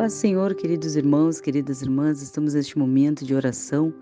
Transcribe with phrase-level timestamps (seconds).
[0.00, 3.92] Paz Senhor, queridos irmãos, queridas irmãs, estamos neste momento de oração,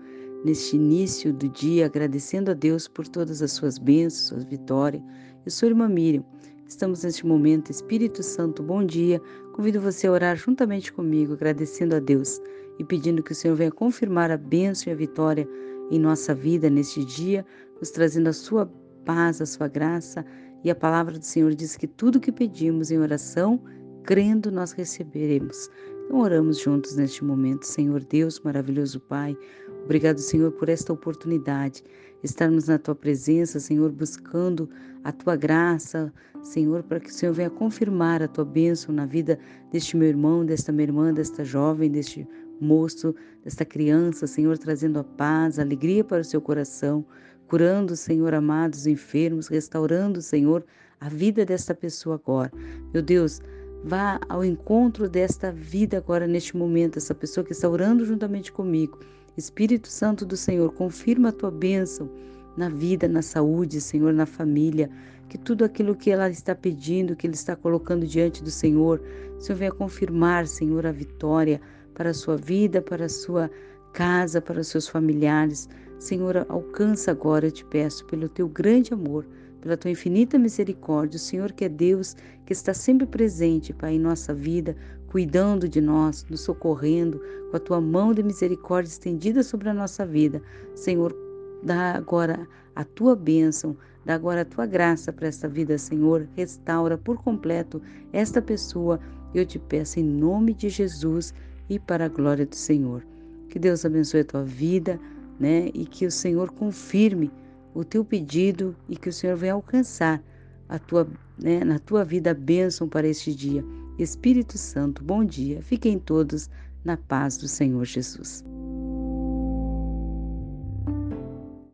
[0.45, 5.03] neste início do dia, agradecendo a Deus por todas as suas bênçãos, suas vitórias.
[5.45, 6.23] Eu sou irmã Miriam.
[6.65, 9.21] Estamos neste momento, Espírito Santo, bom dia.
[9.51, 12.39] Convido você a orar juntamente comigo, agradecendo a Deus
[12.79, 15.45] e pedindo que o Senhor venha confirmar a bênção e a vitória
[15.91, 17.45] em nossa vida neste dia,
[17.77, 18.71] nos trazendo a sua
[19.03, 20.25] paz, a sua graça.
[20.63, 23.61] E a palavra do Senhor diz que tudo que pedimos em oração,
[24.09, 25.69] crendo, nós receberemos.
[26.09, 27.67] Então, oramos juntos neste momento.
[27.67, 29.37] Senhor Deus, maravilhoso Pai,
[29.83, 31.83] obrigado, Senhor, por esta oportunidade,
[32.23, 34.67] estarmos na Tua presença, Senhor, buscando
[35.03, 39.37] a Tua graça, Senhor, para que o Senhor venha confirmar a Tua bênção na vida
[39.71, 42.27] deste meu irmão, desta minha irmã, desta jovem, deste
[42.59, 43.13] moço,
[43.43, 47.05] desta criança, Senhor, trazendo a paz, a alegria para o seu coração,
[47.47, 50.65] curando, Senhor, amados enfermos, restaurando, Senhor,
[50.99, 52.51] a vida desta pessoa agora.
[52.91, 53.39] Meu Deus,
[53.83, 58.99] Vá ao encontro desta vida agora, neste momento, essa pessoa que está orando juntamente comigo.
[59.37, 62.09] Espírito Santo do Senhor, confirma a tua bênção
[62.57, 64.89] na vida, na saúde, Senhor, na família,
[65.29, 69.01] que tudo aquilo que ela está pedindo, que ele está colocando diante do Senhor,
[69.37, 71.61] o Senhor venha confirmar, Senhor, a vitória
[71.93, 73.49] para a sua vida, para a sua
[73.93, 75.69] casa, para os seus familiares.
[75.97, 79.25] Senhor, alcança agora, eu te peço, pelo teu grande amor
[79.61, 82.15] pela tua infinita misericórdia, o Senhor que é Deus,
[82.45, 84.75] que está sempre presente, Pai, em nossa vida,
[85.07, 90.05] cuidando de nós, nos socorrendo, com a tua mão de misericórdia estendida sobre a nossa
[90.05, 90.41] vida.
[90.75, 91.15] Senhor,
[91.63, 96.27] dá agora a tua bênção, dá agora a tua graça para esta vida, Senhor.
[96.35, 97.81] Restaura por completo
[98.13, 98.99] esta pessoa.
[99.33, 101.33] Eu te peço em nome de Jesus
[101.69, 103.05] e para a glória do Senhor.
[103.49, 104.99] Que Deus abençoe a tua vida,
[105.39, 105.69] né?
[105.73, 107.31] E que o Senhor confirme
[107.79, 110.21] o teu pedido e que o Senhor venha alcançar
[110.67, 111.07] a tua,
[111.41, 113.63] né, na tua vida a bênção para este dia.
[113.97, 115.61] Espírito Santo, bom dia.
[115.61, 116.49] Fiquem todos
[116.83, 118.43] na paz do Senhor Jesus.